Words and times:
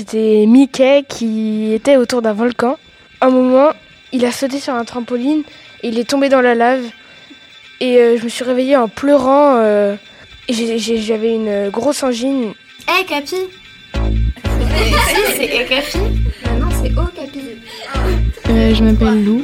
C'était 0.00 0.46
Mickey 0.46 1.04
qui 1.06 1.74
était 1.74 1.98
autour 1.98 2.22
d'un 2.22 2.32
volcan. 2.32 2.78
Un 3.20 3.28
moment, 3.28 3.68
il 4.12 4.24
a 4.24 4.32
sauté 4.32 4.58
sur 4.58 4.72
un 4.72 4.82
trampoline 4.86 5.42
et 5.82 5.88
il 5.88 5.98
est 5.98 6.08
tombé 6.08 6.30
dans 6.30 6.40
la 6.40 6.54
lave. 6.54 6.84
Et 7.80 7.98
euh, 7.98 8.16
je 8.16 8.24
me 8.24 8.30
suis 8.30 8.42
réveillée 8.44 8.78
en 8.78 8.88
pleurant. 8.88 9.56
euh, 9.56 9.96
et 10.48 10.54
j'ai- 10.54 10.78
j'ai- 10.78 10.96
j'avais 11.02 11.34
une 11.34 11.68
grosse 11.68 12.02
angine. 12.02 12.54
Eh 12.98 13.04
Capi 13.04 13.36
C'est 15.36 15.48
Capi 15.68 15.98
Non, 16.58 16.68
c'est 16.82 16.92
Oh 16.96 17.06
Capi. 17.14 17.40
Euh, 18.50 18.74
je 18.74 18.82
m'appelle 18.82 19.24
Lou. 19.24 19.42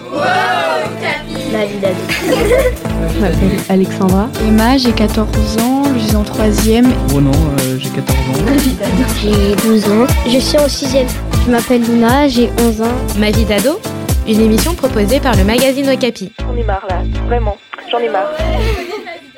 Je 1.52 3.20
m'appelle 3.20 3.58
Alexandra. 3.68 4.28
Emma, 4.46 4.76
j'ai 4.78 4.90
14 4.92 5.28
ans, 5.58 5.84
je 5.94 6.00
suis 6.00 6.16
en 6.16 6.24
3ème. 6.24 6.88
Ronan, 7.12 7.30
euh, 7.60 7.78
j'ai 7.78 7.88
14 7.90 8.18
ans. 8.18 8.46
J'ai 9.22 9.54
12 9.68 9.84
ans. 9.90 10.06
Je 10.26 10.38
suis 10.38 10.58
en 10.58 10.66
6ème. 10.66 11.06
Je 11.46 11.50
m'appelle 11.52 11.82
Luna, 11.82 12.26
j'ai 12.26 12.50
11 12.58 12.82
ans. 12.82 12.94
Ma 13.18 13.30
vie 13.30 13.44
d'ado, 13.44 13.78
une 14.26 14.40
émission 14.40 14.74
proposée 14.74 15.20
par 15.20 15.36
le 15.36 15.44
magazine 15.44 15.88
Okapi. 15.88 16.32
J'en 16.40 16.56
ai 16.56 16.64
marre 16.64 16.86
là, 16.90 16.98
vraiment. 17.26 17.56
J'en 17.90 17.98
ai 17.98 18.08
marre. 18.08 18.32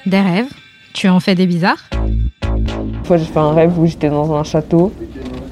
Des 0.07 0.21
rêves 0.21 0.49
Tu 0.95 1.09
en 1.11 1.21
fais 1.21 1.35
des 1.35 1.47
bizarres? 1.47 1.91
Une 1.93 3.05
fois, 3.05 3.19
j'ai 3.19 3.27
fait 3.27 3.39
un 3.39 3.53
rêve 3.53 3.79
où 3.79 3.85
j'étais 3.87 4.09
dans 4.09 4.35
un 4.35 4.45
château. 4.45 4.93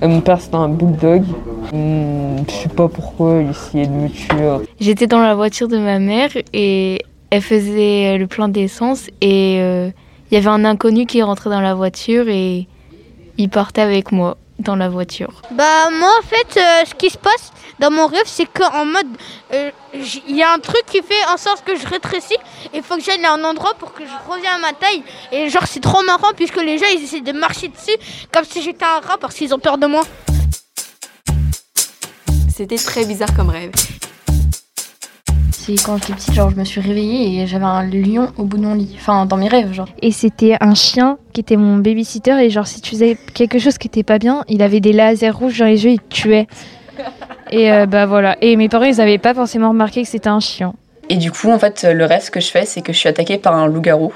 Et 0.01 0.07
mon 0.07 0.21
père, 0.23 0.41
c'était 0.41 0.57
un 0.57 0.69
bulldog. 0.69 1.25
Hum, 1.77 2.45
je 2.49 2.55
sais 2.55 2.69
pas 2.69 2.89
pourquoi 2.89 3.43
il 3.43 3.51
essayait 3.51 3.87
de 3.87 3.93
me 3.93 4.09
tuer. 4.09 4.67
J'étais 4.81 5.07
dans 5.07 5.21
la 5.21 5.35
voiture 5.35 5.69
de 5.69 5.77
ma 5.77 5.99
mère 5.99 6.31
et 6.55 7.03
elle 7.31 7.43
faisait 7.43 8.17
le 8.17 8.27
plein 8.27 8.49
d'essence 8.49 9.09
et 9.21 9.59
euh, 9.61 9.91
il 10.31 10.35
y 10.35 10.39
avait 10.39 10.49
un 10.49 10.65
inconnu 10.65 11.05
qui 11.05 11.23
rentrait 11.23 11.51
dans 11.51 11.61
la 11.61 11.75
voiture 11.75 12.29
et 12.29 12.67
il 13.37 13.51
partait 13.51 13.83
avec 13.83 14.11
moi 14.11 14.39
dans 14.59 14.75
la 14.75 14.89
voiture. 14.89 15.43
Bah 15.51 15.91
moi 15.91 16.09
en 16.19 16.27
fait 16.27 16.59
euh, 16.59 16.85
ce 16.87 16.95
qui 16.95 17.11
se 17.11 17.19
passe 17.19 17.53
dans 17.79 17.91
mon 17.91 18.07
rêve 18.07 18.25
c'est 18.25 18.47
qu'en 18.47 18.87
mode 18.87 19.07
euh, 19.53 19.71
il 19.93 20.35
y 20.35 20.43
a 20.43 20.51
un 20.55 20.59
truc 20.59 20.83
qui 20.87 21.03
fait 21.03 21.27
en 21.31 21.37
sorte 21.37 21.63
que 21.63 21.77
je 21.77 21.87
rétrécis 21.87 22.39
et 22.73 22.79
il 22.79 22.83
faut 22.83 22.97
que 22.97 23.03
j'aille 23.03 23.23
à 23.23 23.35
un 23.35 23.45
endroit 23.45 23.75
pour 23.79 23.93
que 23.93 24.03
je 24.03 24.33
revienne 24.33 24.53
à 24.55 24.59
ma 24.59 24.73
taille 24.73 25.03
et 25.31 25.51
genre 25.51 25.67
c'est 25.67 25.81
trop 25.81 26.03
marrant 26.05 26.33
puisque 26.35 26.63
les 26.63 26.79
gens 26.79 26.87
ils 26.97 27.05
essaient 27.05 27.21
de 27.21 27.33
marcher 27.33 27.69
dessus 27.69 27.99
comme 28.33 28.45
si 28.45 28.63
j'étais 28.63 28.87
un 28.87 29.07
rat 29.07 29.19
parce 29.21 29.35
qu'ils 29.35 29.55
ont 29.55 29.59
peur 29.59 29.77
de 29.77 29.87
moi. 29.87 30.05
C'était 32.57 32.77
très 32.77 33.05
bizarre 33.05 33.35
comme 33.37 33.51
rêve. 33.51 33.71
C'est 35.51 35.75
quand 35.85 35.99
j'étais 35.99 36.15
petite, 36.15 36.33
genre 36.33 36.49
je 36.49 36.57
me 36.57 36.65
suis 36.65 36.81
réveillée 36.81 37.43
et 37.43 37.47
j'avais 37.47 37.67
un 37.67 37.83
lion 37.83 38.33
au 38.39 38.45
bout 38.45 38.57
de 38.57 38.63
mon 38.65 38.73
lit, 38.75 38.97
enfin 38.99 39.27
dans 39.27 39.37
mes 39.37 39.49
rêves 39.49 39.75
genre. 39.75 39.89
Et 40.01 40.11
c'était 40.11 40.57
un 40.63 40.75
chien 40.75 41.19
qui 41.35 41.43
était 41.43 41.57
mon 41.57 41.77
babysitter 41.77 42.43
et 42.43 42.49
genre 42.49 42.67
si 42.67 42.81
tu 42.81 42.93
faisais 42.93 43.19
quelque 43.35 43.59
chose 43.59 43.77
qui 43.77 43.89
était 43.89 44.05
pas 44.05 44.19
bien, 44.19 44.43
il 44.49 44.63
avait 44.63 44.81
des 44.81 44.95
lasers 44.95 45.29
rouges 45.29 45.59
dans 45.59 45.67
les 45.67 45.85
yeux, 45.85 45.91
il 45.91 46.01
te 46.01 46.09
tuait. 46.15 46.47
Et 47.51 47.71
euh, 47.71 47.85
bah 47.85 48.07
voilà. 48.07 48.39
Et 48.41 48.57
mes 48.57 48.71
parents 48.71 48.85
ils 48.85 49.03
avaient 49.03 49.19
pas 49.19 49.35
forcément 49.35 49.69
remarqué 49.69 50.03
que 50.05 50.09
c'était 50.09 50.31
un 50.31 50.41
chien. 50.41 50.73
Et 51.11 51.17
du 51.19 51.31
coup, 51.31 51.51
en 51.53 51.59
fait, 51.59 51.87
le 51.89 52.07
rêve 52.07 52.31
que 52.31 52.41
je 52.41 52.49
fais, 52.51 52.65
c'est 52.65 52.81
que 52.81 52.95
je 52.95 52.99
suis 52.99 53.09
attaquée 53.11 53.37
par 53.37 53.55
un 53.55 53.67
loup-garou. 53.67 54.15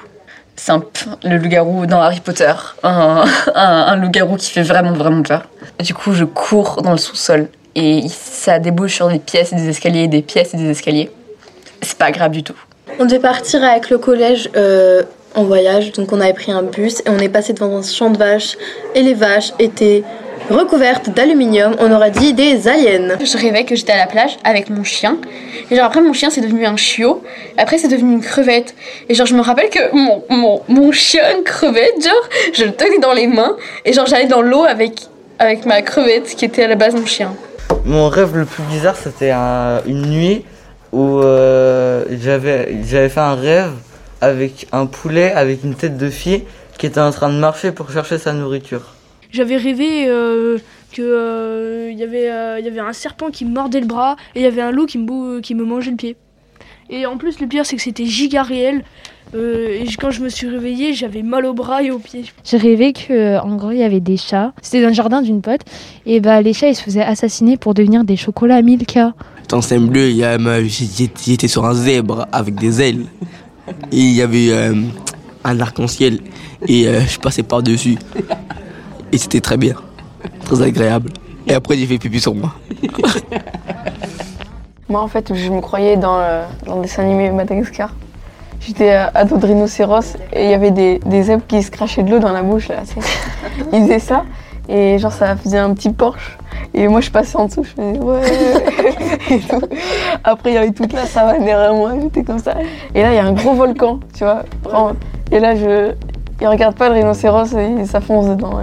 C'est 0.56 0.72
un 0.72 0.80
p- 0.80 0.88
le 1.24 1.36
loup-garou 1.36 1.84
dans 1.86 2.00
Harry 2.00 2.20
Potter. 2.20 2.52
Un, 2.82 3.24
un, 3.54 3.62
un 3.86 3.96
loup-garou 3.96 4.36
qui 4.36 4.50
fait 4.50 4.62
vraiment, 4.62 4.92
vraiment 4.92 5.22
peur. 5.22 5.42
Et 5.78 5.82
du 5.84 5.94
coup, 5.94 6.12
je 6.14 6.24
cours 6.24 6.82
dans 6.82 6.90
le 6.92 6.98
sous-sol. 6.98 7.48
Et 7.74 8.02
ça 8.08 8.58
débouche 8.58 8.94
sur 8.96 9.08
des 9.08 9.18
pièces 9.18 9.52
et 9.52 9.56
des 9.56 9.68
escaliers, 9.68 10.08
des 10.08 10.22
pièces 10.22 10.54
et 10.54 10.56
des 10.56 10.70
escaliers. 10.70 11.10
C'est 11.82 11.98
pas 11.98 12.10
grave 12.10 12.32
du 12.32 12.42
tout. 12.42 12.56
On 12.98 13.04
devait 13.04 13.20
partir 13.20 13.62
avec 13.62 13.90
le 13.90 13.98
collège 13.98 14.50
euh, 14.56 15.02
en 15.34 15.44
voyage, 15.44 15.92
donc 15.92 16.12
on 16.12 16.20
avait 16.20 16.32
pris 16.32 16.52
un 16.52 16.62
bus 16.62 17.00
et 17.00 17.08
on 17.08 17.18
est 17.18 17.28
passé 17.28 17.52
devant 17.52 17.76
un 17.76 17.82
champ 17.82 18.10
de 18.10 18.18
vaches 18.18 18.56
et 18.94 19.02
les 19.02 19.14
vaches 19.14 19.52
étaient 19.58 20.02
recouvertes 20.50 21.10
d'aluminium, 21.10 21.76
on 21.78 21.92
aurait 21.92 22.10
dit 22.10 22.34
des 22.34 22.66
aliens. 22.66 23.16
Je 23.22 23.38
rêvais 23.38 23.64
que 23.64 23.74
j'étais 23.76 23.92
à 23.92 23.98
la 23.98 24.06
plage 24.06 24.36
avec 24.44 24.68
mon 24.68 24.84
chien. 24.84 25.18
Et 25.70 25.76
genre 25.76 25.86
après 25.86 26.00
mon 26.00 26.12
chien 26.12 26.30
c'est 26.30 26.40
devenu 26.40 26.66
un 26.66 26.76
chiot. 26.76 27.22
Après 27.56 27.78
c'est 27.78 27.88
devenu 27.88 28.14
une 28.14 28.20
crevette. 28.20 28.74
Et 29.08 29.14
genre 29.14 29.26
je 29.26 29.34
me 29.34 29.40
rappelle 29.40 29.70
que 29.70 29.94
mon, 29.94 30.24
mon, 30.28 30.62
mon 30.68 30.92
chien 30.92 31.42
crevette, 31.44 32.02
genre 32.02 32.28
je 32.52 32.64
le 32.64 32.72
tenais 32.72 32.98
dans 32.98 33.12
les 33.12 33.26
mains. 33.26 33.56
Et 33.84 33.92
genre 33.92 34.06
j'allais 34.06 34.26
dans 34.26 34.42
l'eau 34.42 34.64
avec, 34.64 34.94
avec 35.38 35.66
ma 35.66 35.82
crevette 35.82 36.34
qui 36.34 36.44
était 36.44 36.64
à 36.64 36.68
la 36.68 36.74
base 36.74 36.94
mon 36.94 37.06
chien. 37.06 37.32
Mon 37.84 38.08
rêve 38.08 38.36
le 38.36 38.44
plus 38.44 38.62
bizarre, 38.64 38.96
c'était 38.96 39.30
un- 39.30 39.82
une 39.86 40.02
nuit 40.06 40.44
où 40.92 41.20
euh, 41.20 42.04
j'avais 42.20 43.08
fait 43.08 43.20
un 43.20 43.34
rêve 43.34 43.72
avec 44.20 44.66
un 44.72 44.86
poulet 44.86 45.32
avec 45.32 45.64
une 45.64 45.74
tête 45.74 45.96
de 45.96 46.10
fille 46.10 46.44
qui 46.78 46.86
était 46.86 47.00
en 47.00 47.10
train 47.10 47.28
de 47.30 47.38
marcher 47.38 47.72
pour 47.72 47.90
chercher 47.90 48.18
sa 48.18 48.32
nourriture. 48.32 48.82
J'avais 49.32 49.56
rêvé 49.56 50.06
euh, 50.08 50.58
que 50.92 51.02
euh, 51.02 51.92
y 51.92 52.02
avait 52.02 52.30
euh, 52.30 52.58
il 52.58 52.64
y 52.64 52.68
avait 52.68 52.80
un 52.80 52.92
serpent 52.92 53.30
qui 53.30 53.44
me 53.44 53.54
mordait 53.54 53.80
le 53.80 53.86
bras 53.86 54.16
et 54.34 54.40
il 54.40 54.42
y 54.42 54.46
avait 54.46 54.62
un 54.62 54.72
loup 54.72 54.86
qui 54.86 54.98
me 54.98 55.40
qui 55.40 55.54
me 55.54 55.64
mangeait 55.64 55.90
le 55.92 55.96
pied. 55.96 56.16
Et 56.90 57.06
en 57.06 57.16
plus 57.16 57.40
le 57.40 57.46
pire 57.46 57.64
c'est 57.64 57.76
que 57.76 57.82
c'était 57.82 58.06
giga 58.06 58.42
réel. 58.42 58.82
Euh, 59.34 59.80
et 59.80 59.86
quand 59.98 60.10
je 60.10 60.22
me 60.22 60.28
suis 60.28 60.48
réveillée, 60.48 60.92
j'avais 60.92 61.22
mal 61.22 61.46
au 61.46 61.54
bras 61.54 61.82
et 61.82 61.90
aux 61.90 61.98
pieds. 61.98 62.24
J'ai 62.44 62.56
rêvé 62.56 62.92
que 62.92 63.38
en 63.38 63.54
gros 63.56 63.70
il 63.70 63.78
y 63.78 63.82
avait 63.82 64.00
des 64.00 64.16
chats. 64.16 64.52
C'était 64.60 64.82
dans 64.82 64.88
le 64.88 64.94
jardin 64.94 65.22
d'une 65.22 65.40
pote 65.40 65.60
et 66.06 66.20
bah 66.20 66.42
les 66.42 66.52
chats 66.52 66.68
ils 66.68 66.74
se 66.74 66.82
faisaient 66.82 67.02
assassiner 67.02 67.56
pour 67.56 67.74
devenir 67.74 68.04
des 68.04 68.16
chocolats 68.16 68.60
Milka. 68.62 69.12
Dans 69.48 69.60
scène 69.60 69.86
bleu, 69.86 70.10
il 70.10 70.16
y 70.16 70.24
a, 70.24 70.36
j'étais 70.64 71.10
j'étais 71.24 71.48
sur 71.48 71.64
un 71.64 71.74
zèbre 71.74 72.26
avec 72.32 72.54
des 72.56 72.82
ailes. 72.82 73.06
Et 73.92 73.98
il 73.98 74.12
y 74.12 74.22
avait 74.22 74.50
euh, 74.50 74.74
un 75.44 75.60
arc-en-ciel. 75.60 76.18
Et 76.66 76.88
euh, 76.88 77.00
je 77.00 77.18
passais 77.18 77.44
par-dessus. 77.44 77.98
Et 79.12 79.18
c'était 79.18 79.40
très 79.40 79.56
bien. 79.56 79.74
Très 80.44 80.62
agréable. 80.62 81.10
Et 81.46 81.54
après, 81.54 81.76
j'ai 81.76 81.86
fait 81.86 81.98
pipi 81.98 82.20
sur 82.20 82.34
moi. 82.34 82.52
Moi 84.88 85.00
en 85.00 85.08
fait 85.08 85.32
je 85.32 85.50
me 85.50 85.60
croyais 85.60 85.96
dans, 85.96 86.18
euh, 86.18 86.44
dans 86.66 86.76
le 86.76 86.82
dessin 86.82 87.04
animé 87.04 87.30
Madagascar. 87.30 87.94
J'étais 88.60 88.92
euh, 88.92 89.06
ado 89.14 89.36
de 89.38 89.46
rhinocéros 89.46 90.16
et 90.32 90.44
il 90.44 90.50
y 90.50 90.54
avait 90.54 90.70
des, 90.70 90.98
des 91.06 91.22
zèbres 91.24 91.42
qui 91.48 91.62
se 91.62 91.70
crachaient 91.70 92.02
de 92.02 92.10
l'eau 92.10 92.18
dans 92.18 92.32
la 92.32 92.42
bouche 92.42 92.68
là. 92.68 92.76
tu 92.86 93.00
sais. 93.00 93.08
Ils 93.72 93.82
faisaient 93.82 93.98
ça 93.98 94.24
et 94.68 94.98
genre 94.98 95.12
ça 95.12 95.34
faisait 95.34 95.58
un 95.58 95.72
petit 95.74 95.90
porche. 95.90 96.36
Et 96.74 96.86
moi 96.86 97.00
je 97.00 97.10
passais 97.10 97.36
en 97.36 97.46
dessous, 97.46 97.64
je 97.64 97.70
faisais 97.70 97.98
ouais. 97.98 98.20
Après 100.24 100.50
il 100.50 100.54
y 100.54 100.58
avait 100.58 100.70
toute 100.72 100.92
la 100.92 101.06
savane 101.06 101.44
derrière 101.44 101.74
moi, 101.74 101.92
j'étais 102.00 102.22
comme 102.22 102.38
ça. 102.38 102.54
Et 102.94 103.02
là 103.02 103.12
il 103.12 103.16
y 103.16 103.18
a 103.18 103.24
un 103.24 103.32
gros 103.32 103.54
volcan, 103.54 103.98
tu 104.14 104.22
vois. 104.24 104.44
vraiment. 104.62 104.92
Et 105.32 105.40
là 105.40 105.56
je. 105.56 105.92
Il 106.42 106.48
regarde 106.48 106.74
pas 106.74 106.88
le 106.88 106.94
rhinocéros 106.94 107.52
et 107.54 107.84
ça 107.84 108.00
fonce 108.00 108.24
dedans. 108.26 108.60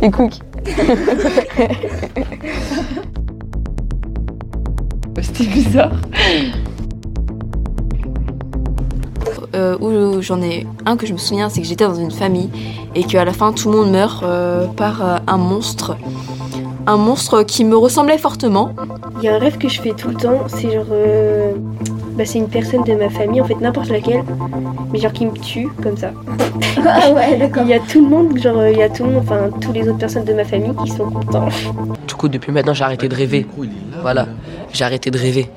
Et, 0.00 0.06
et 0.06 0.10
quick. 0.10 0.40
C'était 5.20 5.44
bizarre. 5.44 5.92
Euh, 9.54 9.76
où 9.80 10.20
j'en 10.20 10.42
ai 10.42 10.66
un 10.84 10.96
que 10.96 11.06
je 11.06 11.12
me 11.12 11.18
souviens, 11.18 11.48
c'est 11.48 11.60
que 11.60 11.66
j'étais 11.66 11.84
dans 11.84 11.94
une 11.94 12.10
famille 12.10 12.50
et 12.94 13.04
qu'à 13.04 13.24
la 13.24 13.32
fin 13.32 13.52
tout 13.52 13.70
le 13.70 13.78
monde 13.78 13.90
meurt 13.92 14.24
euh, 14.24 14.66
par 14.66 15.04
euh, 15.04 15.16
un 15.26 15.36
monstre. 15.36 15.96
Un 16.86 16.96
monstre 16.96 17.44
qui 17.44 17.64
me 17.64 17.76
ressemblait 17.76 18.18
fortement. 18.18 18.72
Il 19.18 19.24
y 19.24 19.28
a 19.28 19.36
un 19.36 19.38
rêve 19.38 19.56
que 19.56 19.68
je 19.68 19.80
fais 19.80 19.92
tout 19.92 20.08
le 20.08 20.16
temps, 20.16 20.42
c'est 20.48 20.72
genre 20.72 20.86
euh, 20.90 21.52
bah, 22.16 22.24
c'est 22.26 22.38
une 22.38 22.48
personne 22.48 22.82
de 22.82 22.94
ma 22.94 23.08
famille 23.10 23.40
en 23.40 23.44
fait 23.44 23.54
n'importe 23.60 23.90
laquelle, 23.90 24.24
mais 24.92 24.98
genre 24.98 25.12
qui 25.12 25.26
me 25.26 25.32
tue 25.32 25.68
comme 25.82 25.96
ça. 25.96 26.10
Ah 26.86 27.12
ouais 27.12 27.38
d'accord. 27.38 27.62
Il 27.62 27.70
y 27.70 27.74
a 27.74 27.80
tout 27.80 28.02
le 28.02 28.08
monde, 28.08 28.36
genre 28.36 28.66
il 28.66 28.76
y 28.76 28.82
a 28.82 28.90
tout 28.90 29.04
le 29.04 29.12
monde, 29.12 29.22
enfin 29.22 29.48
toutes 29.60 29.74
les 29.74 29.88
autres 29.88 29.98
personnes 29.98 30.24
de 30.24 30.34
ma 30.34 30.44
famille 30.44 30.74
qui 30.84 30.90
sont 30.90 31.08
contents. 31.08 31.48
Du 32.06 32.14
coup, 32.14 32.28
depuis 32.28 32.52
maintenant, 32.52 32.74
j'ai 32.74 32.84
arrêté 32.84 33.08
de 33.08 33.14
rêver. 33.14 33.46
Voilà. 34.02 34.26
J'ai 34.72 34.84
arrêté 34.84 35.10
de 35.10 35.18
rêver. 35.18 35.48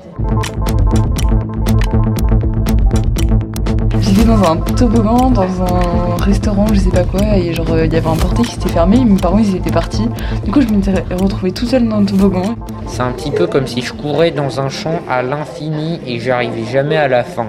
Dans 4.28 4.52
un 4.52 4.56
toboggan, 4.56 5.30
dans 5.30 5.62
un 5.62 6.16
restaurant, 6.22 6.66
je 6.74 6.80
sais 6.80 6.90
pas 6.90 7.04
quoi, 7.04 7.38
et 7.38 7.54
genre 7.54 7.70
euh, 7.70 7.86
il 7.86 7.92
y 7.94 7.96
avait 7.96 8.08
un 8.08 8.16
portail 8.16 8.44
qui 8.44 8.52
s'était 8.52 8.68
fermé, 8.68 8.98
et 8.98 9.04
mes 9.04 9.18
parents 9.18 9.38
ils 9.38 9.56
étaient 9.56 9.70
partis. 9.70 10.06
Du 10.44 10.50
coup 10.50 10.60
je 10.60 10.68
m'étais 10.68 10.92
retrouvée 11.14 11.50
toute 11.50 11.68
seule 11.68 11.88
dans 11.88 12.00
le 12.00 12.04
toboggan. 12.04 12.54
C'est 12.86 13.00
un 13.00 13.12
petit 13.12 13.30
peu 13.30 13.46
comme 13.46 13.66
si 13.66 13.80
je 13.80 13.94
courais 13.94 14.30
dans 14.30 14.60
un 14.60 14.68
champ 14.68 15.00
à 15.08 15.22
l'infini 15.22 15.98
et 16.06 16.20
j'arrivais 16.20 16.64
jamais 16.64 16.98
à 16.98 17.08
la 17.08 17.24
fin. 17.24 17.46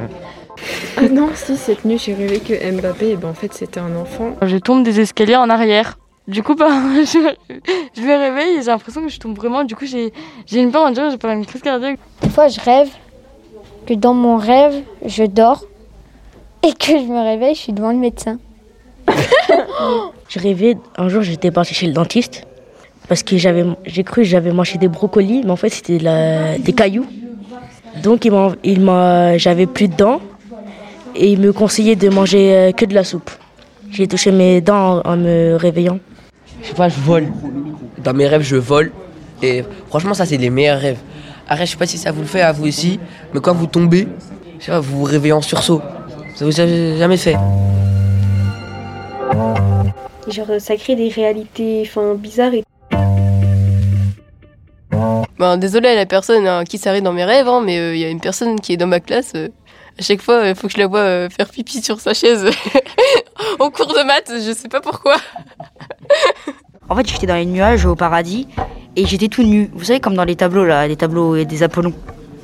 Ah 0.96 1.10
non, 1.12 1.30
si, 1.34 1.58
cette 1.58 1.84
nuit 1.84 1.98
j'ai 1.98 2.14
rêvé 2.14 2.40
que 2.40 2.54
Mbappé, 2.72 3.10
eh 3.12 3.16
ben, 3.18 3.28
en 3.28 3.34
fait 3.34 3.54
c'était 3.54 3.82
un 3.82 3.98
enfant. 3.98 4.38
Je 4.42 4.56
tombe 4.56 4.84
des 4.84 5.02
escaliers 5.02 5.36
en 5.36 5.50
arrière. 5.50 5.98
Du 6.30 6.44
coup, 6.44 6.56
bah, 6.60 6.70
je, 6.96 7.34
je 7.94 8.02
me 8.02 8.18
réveille 8.18 8.56
et 8.56 8.62
j'ai 8.62 8.68
l'impression 8.68 9.02
que 9.02 9.10
je 9.10 9.20
tombe 9.20 9.36
vraiment. 9.36 9.66
Du 9.66 9.76
coup, 9.76 9.86
j'ai 9.86 10.14
j'ai 10.46 10.62
une 10.62 10.72
peur, 10.72 10.84
on 10.88 10.92
dirait, 10.92 11.12
j'ai 11.12 11.18
pas 11.18 11.34
une 11.34 11.46
crise 11.46 11.62
cardiaque. 11.62 12.00
Des 12.22 12.30
fois 12.30 12.48
je 12.48 12.62
rêve 12.62 12.90
que 13.86 13.96
dans 13.96 14.14
mon 14.14 14.38
rêve 14.38 14.76
je 15.06 15.26
dors 15.26 15.66
et 16.64 16.74
que 16.74 16.92
je 17.00 17.06
me 17.12 17.24
réveille, 17.24 17.56
je 17.56 17.60
suis 17.60 17.74
devant 17.74 17.92
le 17.92 17.98
médecin. 17.98 18.38
Je 20.28 20.40
rêvais, 20.40 20.78
un 20.98 21.10
jour 21.10 21.24
j'étais 21.24 21.50
partie 21.50 21.74
chez 21.74 21.88
le 21.88 21.94
dentiste 21.94 22.46
parce 23.08 23.24
que 23.24 23.38
j'avais, 23.38 23.66
j'ai 23.86 24.04
cru 24.04 24.22
que 24.22 24.28
j'avais 24.28 24.52
mangé 24.52 24.78
des 24.78 24.88
brocolis, 24.88 25.42
mais 25.44 25.50
en 25.52 25.56
fait 25.56 25.70
c'était 25.70 25.98
de 25.98 26.04
la- 26.04 26.60
des 26.60 26.74
cailloux. 26.74 27.08
Donc 28.04 28.26
il 28.26 28.32
m'a, 28.32 28.52
il 28.64 28.80
m'a, 28.82 29.38
j'avais 29.40 29.66
plus 29.66 29.88
de 29.88 29.96
dents 29.96 30.22
et 31.16 31.32
il 31.32 31.40
me 31.40 31.52
conseillait 31.52 31.96
de 31.96 32.10
manger 32.10 32.54
euh, 32.54 32.72
que 32.72 32.86
de 32.86 32.94
la 32.94 33.04
soupe. 33.04 33.32
J'ai 33.90 34.08
touché 34.08 34.32
mes 34.32 34.62
dents 34.62 35.02
en, 35.04 35.14
en 35.14 35.18
me 35.18 35.56
réveillant. 35.56 35.98
Je 36.62 36.68
sais 36.68 36.76
pas, 36.76 36.90
je 36.90 37.00
vole. 37.00 37.28
Dans 38.04 38.14
mes 38.14 38.28
rêves, 38.28 38.44
je 38.44 38.58
vole. 38.58 38.92
Et 39.42 39.64
franchement, 39.88 40.14
ça, 40.14 40.26
c'est 40.28 40.38
les 40.38 40.52
meilleurs 40.52 40.80
rêves. 40.80 41.00
Arrête, 41.48 41.66
je 41.66 41.72
sais 41.72 41.78
pas 41.78 41.88
si 41.88 41.98
ça 41.98 42.12
vous 42.12 42.22
le 42.22 42.28
fait 42.28 42.42
à 42.42 42.52
vous 42.52 42.68
aussi, 42.68 43.00
mais 43.34 43.40
quand 43.40 43.56
vous 43.56 43.66
tombez, 43.66 44.08
je 44.60 44.66
sais 44.66 44.72
pas, 44.72 44.80
vous 44.80 45.00
vous 45.00 45.04
réveillez 45.06 45.34
en 45.34 45.42
sursaut. 45.42 45.82
Ça 46.40 46.46
vous 46.46 46.62
a 46.62 46.66
jamais 46.66 47.18
fait 47.18 47.36
Genre, 50.30 50.48
ça 50.60 50.78
crée 50.78 50.96
des 50.96 51.10
réalités 51.10 51.84
enfin, 51.86 52.16
bizarres 52.16 52.54
et 52.54 52.64
Ben, 55.38 55.58
désolé 55.58 55.90
à 55.90 55.96
la 55.96 56.06
personne 56.06 56.48
hein, 56.48 56.64
qui 56.64 56.78
s'arrête 56.78 57.04
dans 57.04 57.12
mes 57.12 57.26
rêves, 57.26 57.50
hein, 57.50 57.62
mais 57.62 57.94
il 57.94 58.00
y 58.00 58.06
a 58.06 58.10
une 58.10 58.22
personne 58.22 58.58
qui 58.58 58.72
est 58.72 58.78
dans 58.78 58.88
ma 58.88 59.02
classe. 59.02 59.34
euh, 59.36 59.50
à 60.00 60.02
chaque 60.02 60.22
fois, 60.22 60.48
il 60.48 60.56
faut 60.56 60.68
que 60.68 60.74
je 60.74 60.80
la 60.80 60.88
vois 60.88 61.00
euh, 61.02 61.30
faire 61.30 61.50
pipi 61.50 61.82
sur 61.82 62.00
sa 62.00 62.14
chaise 62.14 62.46
en 63.60 63.70
cours 63.70 63.88
de 63.94 64.04
maths, 64.06 64.32
je 64.32 64.54
sais 64.54 64.70
pas 64.70 64.80
pourquoi. 64.80 65.18
En 66.88 66.96
fait, 66.96 67.06
j'étais 67.06 67.28
dans 67.28 67.36
les 67.36 67.46
nuages 67.46 67.86
au 67.86 67.96
paradis 67.96 68.48
et 68.96 69.06
j'étais 69.06 69.28
tout 69.28 69.44
nu. 69.44 69.70
Vous 69.74 69.84
savez, 69.84 70.00
comme 70.00 70.16
dans 70.16 70.24
les 70.24 70.38
tableaux, 70.38 70.64
là, 70.64 70.88
les 70.88 70.96
tableaux 70.96 71.44
des 71.44 71.64
Apollons. 71.64 71.94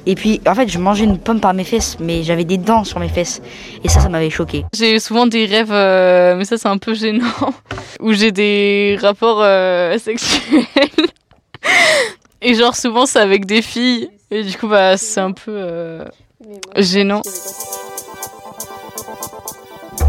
Et 0.05 0.15
puis, 0.15 0.41
en 0.47 0.53
fait, 0.53 0.67
je 0.67 0.77
mangeais 0.77 1.03
une 1.03 1.17
pomme 1.17 1.39
par 1.39 1.53
mes 1.53 1.63
fesses, 1.63 1.97
mais 1.99 2.23
j'avais 2.23 2.43
des 2.43 2.57
dents 2.57 2.83
sur 2.83 2.99
mes 2.99 3.09
fesses. 3.09 3.41
Et 3.83 3.89
ça, 3.89 3.99
ça 3.99 4.09
m'avait 4.09 4.29
choqué. 4.29 4.65
J'ai 4.75 4.99
souvent 4.99 5.25
des 5.25 5.45
rêves, 5.45 5.71
euh, 5.71 6.35
mais 6.35 6.45
ça 6.45 6.57
c'est 6.57 6.67
un 6.67 6.77
peu 6.77 6.93
gênant, 6.93 7.53
où 7.99 8.13
j'ai 8.13 8.31
des 8.31 8.97
rapports 9.01 9.41
euh, 9.41 9.97
sexuels. 9.97 10.67
Et 12.41 12.53
genre 12.53 12.75
souvent 12.75 13.05
c'est 13.05 13.19
avec 13.19 13.45
des 13.45 13.61
filles. 13.61 14.09
Et 14.29 14.43
du 14.43 14.57
coup 14.57 14.67
bah 14.67 14.97
c'est 14.97 15.19
un 15.19 15.31
peu 15.31 15.51
euh, 15.51 16.05
gênant. 16.75 17.21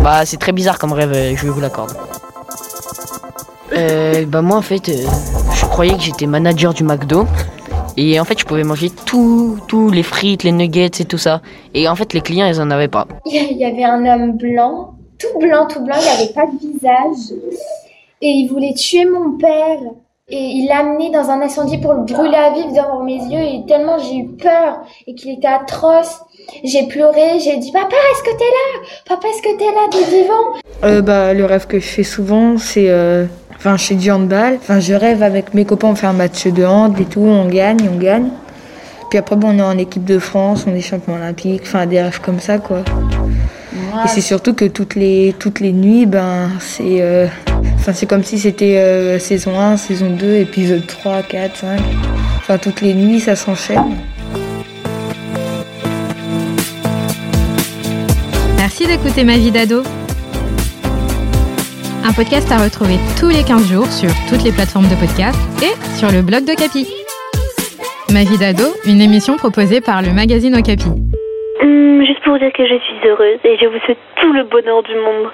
Bah, 0.02 0.24
c'est 0.24 0.36
très 0.36 0.52
bizarre 0.52 0.78
comme 0.78 0.92
rêve, 0.92 1.36
je 1.36 1.46
vous 1.48 1.60
l'accorde. 1.60 1.96
Euh, 3.72 4.24
bah, 4.26 4.42
moi, 4.42 4.56
en 4.56 4.62
fait, 4.62 4.88
euh, 4.88 5.04
je 5.54 5.64
croyais 5.64 5.94
que 5.94 6.02
j'étais 6.02 6.26
manager 6.26 6.72
du 6.72 6.84
McDo. 6.84 7.26
Et 7.96 8.20
en 8.20 8.24
fait, 8.24 8.38
je 8.38 8.44
pouvais 8.44 8.64
manger 8.64 8.90
tout, 8.90 9.58
tous 9.68 9.90
les 9.90 10.02
frites, 10.02 10.42
les 10.42 10.52
nuggets 10.52 10.90
et 11.00 11.04
tout 11.04 11.18
ça. 11.18 11.40
Et 11.74 11.88
en 11.88 11.94
fait, 11.96 12.12
les 12.12 12.20
clients, 12.20 12.46
ils 12.46 12.60
en 12.60 12.70
avaient 12.70 12.88
pas. 12.88 13.06
Il 13.24 13.56
y 13.56 13.64
avait 13.64 13.84
un 13.84 14.04
homme 14.04 14.32
blanc, 14.36 14.94
tout 15.18 15.38
blanc, 15.38 15.66
tout 15.66 15.82
blanc, 15.82 15.96
il 15.98 16.04
n'avait 16.04 16.32
pas 16.32 16.46
de 16.46 16.58
visage. 16.58 17.36
Et 18.20 18.28
il 18.28 18.48
voulait 18.48 18.74
tuer 18.74 19.06
mon 19.06 19.38
père. 19.38 19.78
Et 20.28 20.36
il 20.40 20.66
l'a 20.66 20.78
amené 20.80 21.10
dans 21.10 21.30
un 21.30 21.40
incendie 21.40 21.78
pour 21.78 21.92
le 21.94 22.02
brûler 22.02 22.36
à 22.36 22.50
vif 22.52 22.66
devant 22.72 23.02
mes 23.04 23.14
yeux. 23.14 23.38
Et 23.40 23.64
tellement 23.68 23.96
j'ai 23.98 24.16
eu 24.16 24.26
peur 24.26 24.80
et 25.06 25.14
qu'il 25.14 25.30
était 25.30 25.46
atroce, 25.46 26.20
j'ai 26.64 26.88
pleuré. 26.88 27.38
J'ai 27.38 27.56
dit 27.58 27.70
Papa, 27.70 27.94
est-ce 28.12 28.22
que 28.24 28.36
t'es 28.36 28.44
là? 28.44 28.86
Papa, 29.06 29.28
est-ce 29.28 29.40
que 29.42 29.56
t'es 29.56 29.66
là? 29.66 29.86
T'es 29.88 30.22
vivant? 30.22 30.60
Euh, 30.82 31.00
bah, 31.00 31.32
le 31.32 31.44
rêve 31.44 31.68
que 31.68 31.78
je 31.78 31.86
fais 31.86 32.02
souvent, 32.02 32.58
c'est. 32.58 32.88
euh, 32.90 33.26
Enfin, 33.58 33.76
je 33.76 33.84
fais 33.84 33.94
du 33.94 34.10
handball. 34.10 34.58
Enfin, 34.60 34.80
je 34.80 34.94
rêve 34.94 35.22
avec 35.22 35.54
mes 35.54 35.64
copains, 35.64 35.88
on 35.88 35.94
fait 35.94 36.06
un 36.06 36.12
match 36.12 36.46
de 36.46 36.64
hand 36.64 36.98
et 37.00 37.04
tout, 37.04 37.20
on 37.20 37.46
gagne, 37.48 37.88
on 37.92 37.96
gagne. 37.98 38.28
Puis 39.10 39.18
après, 39.18 39.36
bon, 39.36 39.48
on 39.54 39.58
est 39.58 39.62
en 39.62 39.78
équipe 39.78 40.04
de 40.04 40.18
France, 40.18 40.64
on 40.68 40.74
est 40.74 40.80
champion 40.80 41.14
olympique, 41.14 41.62
enfin, 41.64 41.86
des 41.86 42.00
rêves 42.02 42.20
comme 42.20 42.40
ça, 42.40 42.58
quoi. 42.58 42.82
Et 44.04 44.08
c'est 44.08 44.20
surtout 44.20 44.52
que 44.54 44.64
toutes 44.64 44.94
les, 44.94 45.34
toutes 45.38 45.60
les 45.60 45.72
nuits, 45.72 46.06
ben, 46.06 46.50
c'est. 46.60 47.00
euh, 47.00 47.26
Enfin, 47.78 47.92
c'est 47.94 48.06
comme 48.06 48.24
si 48.24 48.36
c'était 48.38 48.78
euh, 48.78 49.18
saison 49.20 49.58
1, 49.60 49.76
saison 49.76 50.10
2, 50.10 50.34
épisode 50.38 50.84
3, 50.86 51.22
4, 51.22 51.56
5. 51.56 51.80
Enfin, 52.38 52.58
toutes 52.58 52.80
les 52.80 52.94
nuits, 52.94 53.20
ça 53.20 53.36
s'enchaîne. 53.36 53.94
Merci 58.56 58.86
d'écouter 58.88 59.22
Ma 59.22 59.36
vie 59.36 59.52
d'ado. 59.52 59.84
Un 62.06 62.12
podcast 62.12 62.52
à 62.52 62.62
retrouver 62.62 62.98
tous 63.18 63.28
les 63.28 63.42
15 63.42 63.66
jours 63.66 63.86
sur 63.90 64.10
toutes 64.28 64.44
les 64.44 64.52
plateformes 64.52 64.86
de 64.86 64.94
podcast 64.94 65.36
et 65.58 65.74
sur 65.98 66.06
le 66.12 66.22
blog 66.22 66.44
de 66.46 66.54
Capi. 66.54 66.86
Ma 68.14 68.22
vie 68.22 68.38
d'ado, 68.38 68.62
une 68.86 69.00
émission 69.00 69.36
proposée 69.36 69.80
par 69.80 70.02
le 70.02 70.12
magazine 70.12 70.54
Okapi. 70.54 70.86
Hum, 70.86 72.04
juste 72.06 72.22
pour 72.22 72.38
dire 72.38 72.52
que 72.52 72.64
je 72.64 72.78
suis 72.78 73.08
heureuse 73.08 73.40
et 73.42 73.56
je 73.60 73.66
vous 73.66 73.78
souhaite 73.84 73.98
tout 74.22 74.32
le 74.32 74.44
bonheur 74.44 74.84
du 74.84 74.94
monde. 74.94 75.32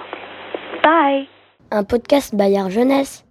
Bye 0.82 1.28
Un 1.70 1.84
podcast 1.84 2.34
Bayard 2.34 2.70
Jeunesse. 2.70 3.22